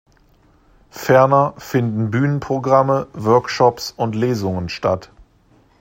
Ferner 0.89 1.53
finden 1.59 2.09
Bühnenprogramme, 2.09 3.05
Workshops 3.13 3.93
und 3.95 4.15
Lesungen 4.15 4.67
statt. 4.67 5.11